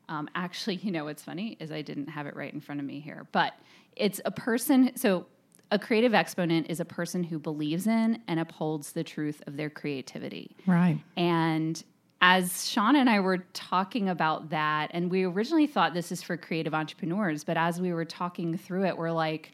um, 0.09 0.29
actually, 0.35 0.77
you 0.77 0.91
know, 0.91 1.05
what's 1.05 1.23
funny 1.23 1.57
is 1.61 1.71
I 1.71 1.83
didn't 1.83 2.09
have 2.09 2.27
it 2.27 2.35
right 2.35 2.53
in 2.53 2.61
front 2.61 2.81
of 2.81 2.87
me 2.87 3.01
here, 3.01 3.27
but 3.33 3.53
it's 3.97 4.21
a 4.25 4.31
person. 4.31 4.93
So 4.97 5.27
a 5.71 5.79
creative 5.79 6.15
exponent 6.15 6.67
is 6.71 6.81
a 6.81 6.85
person 6.85 7.23
who 7.25 7.39
believes 7.39 7.87
in 7.87 8.23
and 8.27 8.41
upholds 8.41 8.93
the 8.93 9.05
truth 9.05 9.43
of 9.47 9.57
their 9.57 9.71
creativity. 9.71 10.57
Right. 10.67 10.99
And 11.17 11.83
as 12.21 12.69
Sean 12.69 12.97
and 12.97 13.09
I 13.09 13.21
were 13.21 13.39
talking 13.53 14.09
about 14.09 14.51
that, 14.51 14.91
and 14.93 15.11
we 15.11 15.25
originally 15.25 15.67
thought 15.67 15.95
this 15.95 16.11
is 16.11 16.23
for 16.23 16.37
creative 16.37 16.75
entrepreneurs, 16.75 17.45
but 17.45 17.57
as 17.57 17.81
we 17.81 17.93
were 17.93 18.05
talking 18.05 18.57
through 18.57 18.87
it, 18.87 18.97
we're 18.97 19.13
like, 19.13 19.53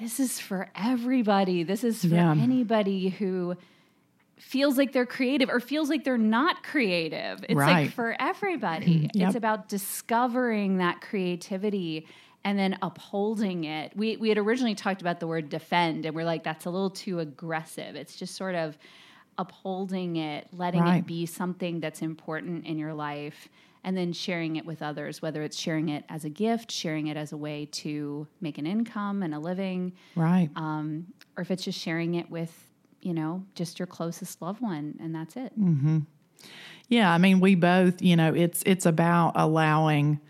this 0.00 0.18
is 0.18 0.40
for 0.40 0.68
everybody. 0.74 1.62
This 1.62 1.84
is 1.84 2.02
for 2.02 2.08
Yeah. 2.08 2.32
anybody 2.32 3.08
who 3.08 3.56
feels 4.36 4.76
like 4.76 4.92
they're 4.92 5.06
creative 5.06 5.48
or 5.48 5.60
feels 5.60 5.88
like 5.88 6.04
they're 6.04 6.18
not 6.18 6.64
creative. 6.64 7.44
It's 7.48 7.54
like 7.54 7.92
for 7.92 8.16
everybody. 8.18 9.04
Mm-hmm. 9.06 9.18
Yep. 9.18 9.28
It's 9.28 9.36
about 9.36 9.68
discovering 9.68 10.78
that 10.78 11.00
creativity 11.00 12.06
and 12.44 12.58
then 12.58 12.78
upholding 12.82 13.64
it. 13.64 13.92
We 13.96 14.16
we 14.16 14.28
had 14.28 14.38
originally 14.38 14.74
talked 14.74 15.00
about 15.00 15.18
the 15.20 15.26
word 15.26 15.48
defend 15.48 16.04
and 16.06 16.14
we're 16.14 16.24
like 16.24 16.44
that's 16.44 16.66
a 16.66 16.70
little 16.70 16.90
too 16.90 17.18
aggressive. 17.20 17.96
It's 17.96 18.16
just 18.16 18.34
sort 18.36 18.54
of 18.54 18.76
upholding 19.38 20.16
it, 20.16 20.46
letting 20.52 20.82
it 20.98 21.06
be 21.06 21.26
something 21.26 21.80
that's 21.80 22.02
important 22.02 22.66
in 22.66 22.78
your 22.78 22.94
life 22.94 23.48
and 23.82 23.96
then 23.96 24.12
sharing 24.12 24.56
it 24.56 24.64
with 24.64 24.80
others, 24.80 25.20
whether 25.20 25.42
it's 25.42 25.58
sharing 25.58 25.88
it 25.90 26.04
as 26.08 26.24
a 26.24 26.30
gift, 26.30 26.70
sharing 26.70 27.08
it 27.08 27.16
as 27.16 27.32
a 27.32 27.36
way 27.36 27.66
to 27.66 28.26
make 28.40 28.56
an 28.58 28.66
income 28.66 29.22
and 29.22 29.34
a 29.34 29.38
living, 29.38 29.92
Right. 30.14 30.48
um, 30.56 31.06
or 31.36 31.42
if 31.42 31.50
it's 31.50 31.64
just 31.64 31.78
sharing 31.78 32.14
it 32.14 32.30
with, 32.30 32.68
you 33.02 33.12
know, 33.12 33.44
just 33.54 33.78
your 33.78 33.86
closest 33.86 34.40
loved 34.40 34.62
one, 34.62 34.96
and 35.00 35.14
that's 35.14 35.36
it. 35.36 35.52
Yeah, 36.88 37.12
I 37.12 37.18
mean, 37.18 37.40
we 37.40 37.54
both, 37.56 38.00
you 38.00 38.16
know, 38.16 38.32
it's 38.34 38.62
it's 38.64 38.86
about 38.86 39.32
allowing 39.34 40.20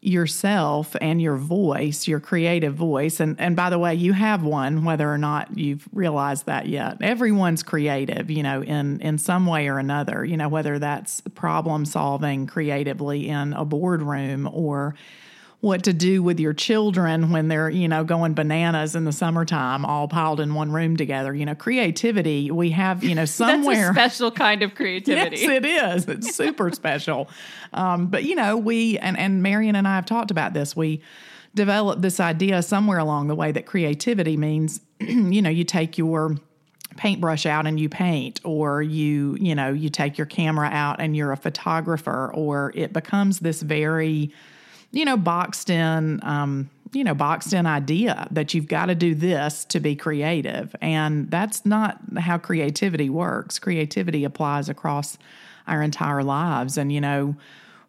yourself 0.00 0.94
and 1.00 1.20
your 1.20 1.36
voice, 1.36 2.06
your 2.06 2.20
creative 2.20 2.74
voice. 2.74 3.20
And 3.20 3.38
and 3.40 3.56
by 3.56 3.70
the 3.70 3.78
way, 3.78 3.94
you 3.94 4.12
have 4.12 4.42
one 4.42 4.84
whether 4.84 5.10
or 5.12 5.18
not 5.18 5.56
you've 5.56 5.88
realized 5.92 6.46
that 6.46 6.66
yet. 6.66 6.98
Everyone's 7.00 7.62
creative, 7.62 8.30
you 8.30 8.42
know, 8.42 8.62
in 8.62 9.00
in 9.00 9.18
some 9.18 9.46
way 9.46 9.68
or 9.68 9.78
another, 9.78 10.24
you 10.24 10.36
know, 10.36 10.48
whether 10.48 10.78
that's 10.78 11.20
problem 11.34 11.84
solving 11.84 12.46
creatively 12.46 13.28
in 13.28 13.52
a 13.52 13.64
boardroom 13.64 14.48
or 14.52 14.94
what 15.60 15.82
to 15.82 15.92
do 15.92 16.22
with 16.22 16.38
your 16.38 16.52
children 16.52 17.32
when 17.32 17.48
they're, 17.48 17.68
you 17.68 17.88
know, 17.88 18.04
going 18.04 18.32
bananas 18.32 18.94
in 18.94 19.04
the 19.04 19.12
summertime 19.12 19.84
all 19.84 20.06
piled 20.06 20.38
in 20.38 20.54
one 20.54 20.70
room 20.70 20.96
together. 20.96 21.34
You 21.34 21.46
know, 21.46 21.56
creativity, 21.56 22.50
we 22.50 22.70
have, 22.70 23.02
you 23.02 23.14
know, 23.14 23.24
somewhere 23.24 23.92
That's 23.94 24.14
a 24.14 24.16
special 24.16 24.30
kind 24.30 24.62
of 24.62 24.76
creativity. 24.76 25.38
Yes, 25.38 25.48
it 25.48 25.64
is. 25.64 26.08
It's 26.08 26.34
super 26.36 26.70
special. 26.70 27.28
Um, 27.72 28.06
but 28.06 28.22
you 28.24 28.36
know, 28.36 28.56
we 28.56 28.98
and 28.98 29.18
and 29.18 29.42
Marian 29.42 29.74
and 29.74 29.88
I 29.88 29.96
have 29.96 30.06
talked 30.06 30.30
about 30.30 30.52
this. 30.52 30.76
We 30.76 31.02
developed 31.54 32.02
this 32.02 32.20
idea 32.20 32.62
somewhere 32.62 32.98
along 32.98 33.26
the 33.26 33.34
way 33.34 33.50
that 33.50 33.66
creativity 33.66 34.36
means, 34.36 34.80
you 35.00 35.42
know, 35.42 35.50
you 35.50 35.64
take 35.64 35.98
your 35.98 36.36
paintbrush 36.96 37.46
out 37.46 37.66
and 37.66 37.78
you 37.78 37.88
paint 37.88 38.40
or 38.44 38.82
you 38.82 39.36
you 39.40 39.54
know 39.54 39.72
you 39.72 39.88
take 39.88 40.18
your 40.18 40.26
camera 40.26 40.68
out 40.72 41.00
and 41.00 41.16
you're 41.16 41.30
a 41.30 41.36
photographer 41.36 42.30
or 42.34 42.72
it 42.74 42.92
becomes 42.92 43.38
this 43.38 43.62
very 43.62 44.32
you 44.90 45.04
know 45.04 45.16
boxed 45.16 45.70
in 45.70 46.20
um 46.22 46.70
you 46.92 47.04
know 47.04 47.14
boxed 47.14 47.52
in 47.52 47.66
idea 47.66 48.26
that 48.30 48.54
you've 48.54 48.68
got 48.68 48.86
to 48.86 48.94
do 48.94 49.14
this 49.14 49.64
to 49.66 49.80
be 49.80 49.94
creative. 49.94 50.74
And 50.80 51.30
that's 51.30 51.66
not 51.66 52.00
how 52.18 52.38
creativity 52.38 53.10
works. 53.10 53.58
Creativity 53.58 54.24
applies 54.24 54.68
across 54.68 55.18
our 55.66 55.82
entire 55.82 56.22
lives. 56.22 56.78
And 56.78 56.92
you 56.92 57.00
know 57.00 57.36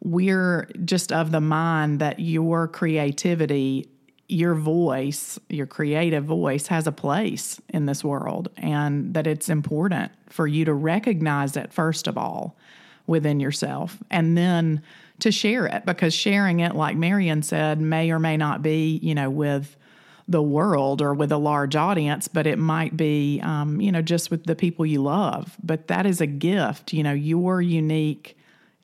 we're 0.01 0.69
just 0.85 1.11
of 1.11 1.31
the 1.31 1.41
mind 1.41 1.99
that 1.99 2.19
your 2.19 2.67
creativity 2.67 3.89
your 4.29 4.53
voice 4.53 5.39
your 5.49 5.65
creative 5.65 6.23
voice 6.23 6.67
has 6.67 6.85
a 6.85 6.91
place 6.91 7.59
in 7.69 7.85
this 7.87 8.03
world 8.03 8.47
and 8.57 9.13
that 9.13 9.25
it's 9.25 9.49
important 9.49 10.11
for 10.29 10.45
you 10.45 10.63
to 10.63 10.73
recognize 10.73 11.57
it 11.57 11.73
first 11.73 12.07
of 12.07 12.17
all 12.17 12.55
within 13.09 13.39
yourself 13.39 13.97
and 14.09 14.37
then 14.37 14.81
to 15.19 15.31
share 15.31 15.65
it 15.65 15.85
because 15.85 16.13
sharing 16.13 16.61
it 16.61 16.75
like 16.75 16.95
marian 16.95 17.41
said 17.41 17.81
may 17.81 18.09
or 18.11 18.19
may 18.19 18.37
not 18.37 18.61
be 18.61 18.99
you 19.01 19.13
know 19.13 19.29
with 19.29 19.75
the 20.29 20.41
world 20.43 21.01
or 21.01 21.15
with 21.15 21.31
a 21.31 21.37
large 21.37 21.75
audience 21.75 22.27
but 22.27 22.45
it 22.45 22.59
might 22.59 22.95
be 22.95 23.41
um, 23.43 23.81
you 23.81 23.91
know 23.91 24.01
just 24.01 24.29
with 24.29 24.45
the 24.45 24.55
people 24.55 24.85
you 24.85 25.01
love. 25.01 25.57
But 25.61 25.87
that 25.87 26.05
is 26.05 26.21
a 26.21 26.27
gift 26.27 26.93
you 26.93 27.03
know 27.03 27.13
your 27.13 27.61
unique 27.61 28.37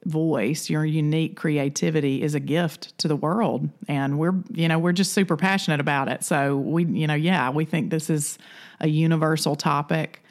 voice 0.05 0.69
your 0.69 0.85
unique 0.85 1.35
creativity 1.35 2.21
is 2.21 2.35
a 2.35 2.39
gift 2.39 2.97
to 2.97 3.07
the 3.07 3.15
world. 3.15 3.69
And 3.87 4.17
we're 4.17 4.33
you 4.51 4.67
know 4.67 4.79
we're 4.79 4.91
just 4.91 5.13
super 5.13 5.37
passionate 5.37 5.79
about 5.79 6.09
it. 6.09 6.23
So 6.23 6.57
we 6.57 6.85
you 6.85 7.05
know 7.05 7.13
yeah 7.13 7.51
we 7.51 7.63
think 7.63 7.91
this 7.91 8.09
is 8.09 8.39
a 8.79 8.87
universal 8.87 9.55
topic 9.55 10.23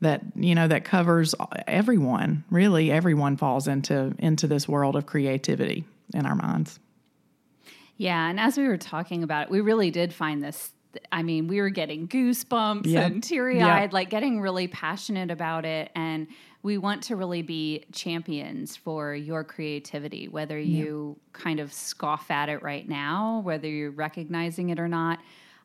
that 0.00 0.22
you 0.34 0.54
know 0.54 0.66
that 0.68 0.84
covers 0.84 1.34
everyone 1.66 2.44
really 2.50 2.90
everyone 2.90 3.36
falls 3.36 3.68
into 3.68 4.14
into 4.18 4.46
this 4.46 4.68
world 4.68 4.96
of 4.96 5.06
creativity 5.06 5.84
in 6.14 6.26
our 6.26 6.34
minds 6.34 6.78
Yeah, 7.96 8.28
and 8.30 8.40
as 8.40 8.56
we 8.56 8.66
were 8.66 8.78
talking 8.78 9.22
about 9.22 9.44
it, 9.44 9.50
we 9.50 9.60
really 9.60 9.90
did 9.90 10.12
find 10.14 10.42
this. 10.42 10.72
I 11.12 11.22
mean, 11.22 11.46
we 11.48 11.60
were 11.60 11.68
getting 11.68 12.08
goosebumps 12.08 12.86
Yep. 12.86 13.10
and 13.12 13.22
teary 13.22 13.60
eyed, 13.60 13.82
Yep. 13.82 13.92
like 13.92 14.10
getting 14.10 14.40
really 14.40 14.68
passionate 14.68 15.30
about 15.30 15.64
it. 15.66 15.90
And 15.94 16.26
we 16.62 16.78
want 16.78 17.02
to 17.04 17.16
really 17.16 17.42
be 17.42 17.84
champions 17.92 18.74
for 18.76 19.14
your 19.14 19.44
creativity, 19.44 20.28
whether 20.28 20.58
you 20.58 21.16
kind 21.32 21.60
of 21.60 21.72
scoff 21.72 22.30
at 22.30 22.48
it 22.48 22.62
right 22.62 22.88
now, 22.88 23.40
whether 23.44 23.68
you're 23.68 23.90
recognizing 23.92 24.70
it 24.70 24.78
or 24.80 24.88
not, 24.88 25.20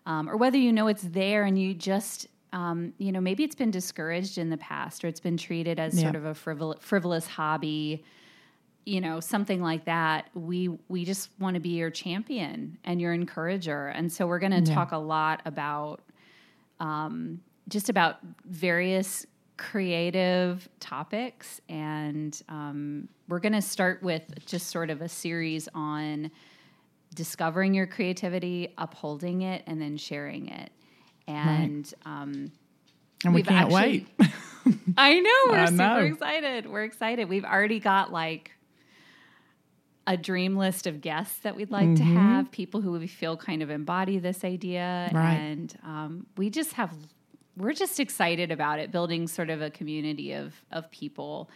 um, 0.05 0.29
or 0.29 0.35
whether 0.37 0.57
you 0.57 0.71
know 0.73 0.87
it's 0.87 1.03
there 1.03 1.43
and 1.45 1.57
you 1.57 1.73
just. 1.73 2.27
Um, 2.55 2.93
you 2.97 3.11
know, 3.11 3.21
maybe 3.21 3.43
it's 3.43 3.53
been 3.55 3.69
discouraged 3.69 4.39
in 4.39 4.49
the 4.49 4.57
past, 4.57 5.03
or 5.03 5.07
it's 5.07 5.19
been 5.19 5.37
treated 5.37 5.79
as 5.79 5.93
sort 5.99 6.15
of 6.15 6.25
a 6.25 6.33
frivol- 6.33 6.81
frivolous 6.81 7.27
hobby 7.27 8.03
you 8.85 9.01
know 9.01 9.19
something 9.19 9.61
like 9.61 9.85
that. 9.85 10.29
We 10.35 10.69
we 10.87 11.05
just 11.05 11.29
want 11.39 11.55
to 11.55 11.59
be 11.59 11.69
your 11.69 11.89
champion 11.89 12.77
and 12.83 13.01
your 13.01 13.13
encourager. 13.13 13.87
And 13.87 14.11
so 14.11 14.27
we're 14.27 14.39
going 14.39 14.51
to 14.51 14.73
talk 14.73 14.91
a 14.91 14.97
lot 14.97 15.41
about 15.45 16.01
um, 16.79 17.41
just 17.67 17.89
about 17.89 18.17
various 18.45 19.25
creative 19.57 20.67
topics 20.81 21.61
and 21.69 22.41
um, 22.49 23.07
we're 23.29 23.39
going 23.39 23.53
to 23.53 23.61
start 23.61 24.03
with 24.03 24.45
just 24.45 24.67
sort 24.67 24.89
of 24.89 25.01
a 25.01 25.07
series 25.07 25.69
on 25.73 26.29
discovering 27.13 27.73
your 27.73 27.87
creativity 27.87 28.73
upholding 28.77 29.43
it 29.43 29.63
and 29.65 29.81
then 29.81 29.95
sharing 29.95 30.49
it 30.49 30.69
and 31.27 31.91
um, 32.05 32.51
and 33.23 33.33
we 33.33 33.43
can't 33.43 33.71
actually- 33.71 34.07
wait 34.19 34.31
I 34.97 35.19
know 35.19 35.31
we're 35.49 35.57
I 35.59 35.65
super 35.65 35.77
know. 35.77 35.97
excited. 35.99 36.65
We're 36.69 36.83
excited. 36.83 37.29
We've 37.29 37.45
already 37.45 37.79
got 37.79 38.11
like 38.11 38.51
a 40.07 40.17
dream 40.17 40.55
list 40.55 40.85
of 40.87 41.01
guests 41.01 41.39
that 41.39 41.55
we'd 41.55 41.71
like 41.71 41.95
to 41.95 42.03
have, 42.03 42.51
people 42.51 42.81
who 42.81 42.91
we 42.91 43.07
feel 43.07 43.35
kind 43.37 43.63
of 43.63 43.69
embody 43.71 44.19
this 44.19 44.43
idea. 44.43 45.09
Right. 45.11 45.33
And 45.33 45.75
um, 45.83 46.27
we 46.37 46.51
just 46.51 46.73
have, 46.73 46.91
we're 47.57 47.73
just 47.73 47.99
excited 47.99 48.51
about 48.51 48.77
it, 48.79 48.91
building 48.91 49.27
sort 49.27 49.49
of 49.49 49.61
a 49.63 49.71
community 49.71 50.33
of, 50.33 50.53
of 50.71 50.91
people. 50.91 51.49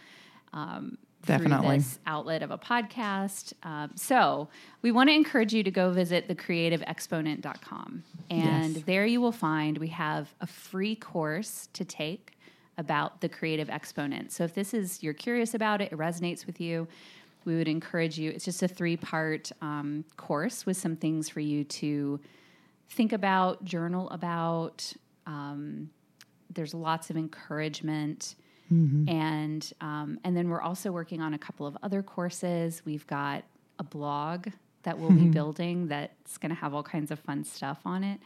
Um, 0.52 0.98
Definitely. 1.26 1.78
this 1.78 1.98
outlet 2.06 2.42
of 2.42 2.50
a 2.50 2.58
podcast. 2.58 3.52
Um, 3.62 3.90
so 3.94 4.48
we 4.82 4.90
want 4.90 5.08
to 5.10 5.14
encourage 5.14 5.52
you 5.52 5.62
to 5.62 5.70
go 5.70 5.90
visit 5.90 6.28
thecreativeexponent.com. 6.28 8.04
And 8.30 8.74
Yes. 8.76 8.84
there 8.84 9.06
you 9.06 9.20
will 9.20 9.32
find 9.32 9.78
we 9.78 9.88
have 9.88 10.34
a 10.40 10.46
free 10.46 10.94
course 10.96 11.68
to 11.74 11.84
take 11.84 12.36
about 12.78 13.20
the 13.20 13.28
creative 13.28 13.68
exponent. 13.68 14.32
So 14.32 14.44
if 14.44 14.54
this 14.54 14.72
is, 14.72 15.02
you're 15.02 15.12
curious 15.14 15.52
about 15.54 15.80
it, 15.82 15.92
it 15.92 15.98
resonates 15.98 16.46
with 16.46 16.60
you, 16.60 16.88
we 17.44 17.56
would 17.56 17.68
encourage 17.68 18.18
you. 18.18 18.30
It's 18.30 18.44
just 18.44 18.62
a 18.62 18.68
three 18.68 18.96
part 18.96 19.50
um, 19.60 20.04
course 20.16 20.64
with 20.66 20.76
some 20.76 20.96
things 20.96 21.28
for 21.28 21.40
you 21.40 21.64
to 21.64 22.20
think 22.90 23.12
about, 23.12 23.64
journal 23.64 24.08
about. 24.10 24.92
Um, 25.26 25.90
there's 26.52 26.74
lots 26.74 27.10
of 27.10 27.16
encouragement. 27.16 28.34
And 29.08 29.72
um, 29.80 30.20
and 30.24 30.36
then 30.36 30.48
we're 30.48 30.62
also 30.62 30.92
working 30.92 31.20
on 31.20 31.34
a 31.34 31.38
couple 31.38 31.66
of 31.66 31.76
other 31.82 32.02
courses. 32.02 32.82
We've 32.84 33.06
got 33.06 33.44
a 33.78 33.84
blog 33.84 34.48
that 34.82 34.98
we'll 34.98 35.10
be 35.10 35.26
building 35.28 35.88
that's 35.88 36.38
going 36.38 36.50
to 36.50 36.60
have 36.60 36.74
all 36.74 36.82
kinds 36.82 37.10
of 37.10 37.18
fun 37.18 37.44
stuff 37.44 37.80
on 37.84 38.04
it. 38.04 38.20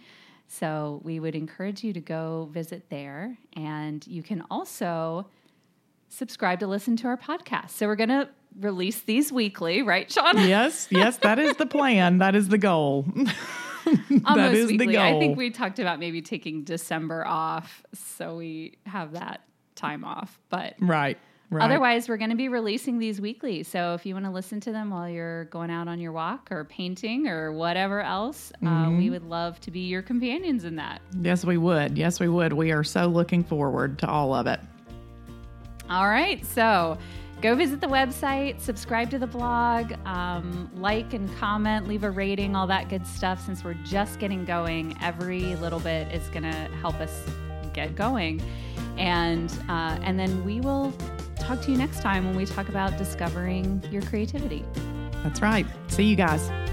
So 0.46 1.00
we 1.02 1.18
would 1.18 1.34
encourage 1.34 1.82
you 1.82 1.92
to 1.94 2.00
go 2.00 2.48
visit 2.52 2.90
there, 2.90 3.36
and 3.54 4.06
you 4.06 4.22
can 4.22 4.44
also 4.50 5.26
subscribe 6.08 6.60
to 6.60 6.66
listen 6.66 6.96
to 6.98 7.08
our 7.08 7.16
podcast. 7.16 7.70
So 7.70 7.86
we're 7.86 7.96
going 7.96 8.10
to 8.10 8.28
release 8.60 9.00
these 9.00 9.32
weekly, 9.32 9.82
right, 9.82 10.10
Sean? 10.10 10.36
yes, 10.36 10.86
yes, 10.90 11.16
that 11.18 11.38
is 11.38 11.56
the 11.56 11.66
plan. 11.66 12.18
That 12.24 12.36
is 12.36 12.48
the 12.48 12.58
goal. 12.58 13.06
Almost 14.24 14.54
is 14.54 14.68
the 14.68 14.78
weekly. 14.78 14.98
I 14.98 15.18
think 15.18 15.36
we 15.36 15.50
talked 15.50 15.78
about 15.78 15.98
maybe 15.98 16.22
taking 16.22 16.62
December 16.62 17.26
off, 17.26 17.82
so 17.92 18.36
we 18.36 18.78
have 18.86 19.12
that 19.12 19.42
time 19.74 20.04
off. 20.04 20.38
But 20.48 20.74
right. 20.80 21.18
Right. 21.50 21.64
Otherwise, 21.66 22.08
we're 22.08 22.16
going 22.16 22.30
to 22.30 22.36
be 22.36 22.48
releasing 22.48 22.98
these 22.98 23.20
weekly. 23.20 23.62
So 23.62 23.94
if 23.94 24.04
you 24.06 24.14
want 24.14 24.24
to 24.26 24.30
listen 24.32 24.58
to 24.60 24.72
them 24.72 24.90
while 24.90 25.08
you're 25.08 25.44
going 25.44 25.70
out 25.70 25.86
on 25.86 26.00
your 26.00 26.10
walk 26.10 26.50
or 26.50 26.64
painting 26.64 27.28
or 27.28 27.52
whatever 27.52 28.00
else, 28.00 28.50
uh, 28.62 28.66
Mm-hmm. 28.66 28.96
we 28.98 29.10
would 29.10 29.24
love 29.24 29.60
to 29.60 29.70
be 29.70 29.80
your 29.80 30.02
companions 30.02 30.64
in 30.64 30.74
that. 30.76 31.00
Yes, 31.20 31.44
we 31.44 31.56
would. 31.58 31.96
Yes, 31.96 32.18
we 32.18 32.28
would. 32.28 32.52
We 32.54 32.72
are 32.72 32.82
so 32.82 33.06
looking 33.06 33.44
forward 33.44 33.98
to 34.00 34.08
all 34.08 34.34
of 34.34 34.46
it. 34.48 34.58
All 35.90 36.08
right. 36.08 36.44
So 36.46 36.96
go 37.42 37.54
visit 37.54 37.80
the 37.80 37.86
website, 37.88 38.58
subscribe 38.60 39.10
to 39.10 39.18
the 39.18 39.26
blog, 39.26 39.92
um, 40.06 40.70
like 40.76 41.12
and 41.12 41.32
comment, 41.36 41.86
leave 41.86 42.04
a 42.04 42.10
rating, 42.10 42.56
all 42.56 42.66
that 42.68 42.88
good 42.88 43.06
stuff. 43.06 43.44
Since 43.44 43.62
we're 43.62 43.74
just 43.84 44.18
getting 44.18 44.44
going, 44.44 44.96
every 45.02 45.54
little 45.56 45.80
bit 45.80 46.10
is 46.12 46.26
going 46.30 46.44
to 46.44 46.52
help 46.80 46.94
us 47.00 47.12
get 47.74 47.94
going. 47.94 48.42
And 48.96 49.50
uh, 49.68 49.98
and 50.02 50.18
then 50.18 50.44
we 50.44 50.60
will 50.60 50.92
talk 51.38 51.60
to 51.62 51.70
you 51.70 51.76
next 51.76 52.00
time 52.00 52.24
when 52.24 52.36
we 52.36 52.46
talk 52.46 52.68
about 52.68 52.96
discovering 52.96 53.82
your 53.90 54.02
creativity. 54.02 54.64
That's 55.22 55.42
right. 55.42 55.66
See 55.88 56.04
you 56.04 56.16
guys. 56.16 56.63